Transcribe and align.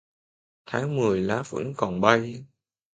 Tháng 0.65 0.95
Mười 0.97 1.21
lá 1.21 1.43
vẫn 1.49 1.73
còn 1.77 2.01
bay 2.01 2.43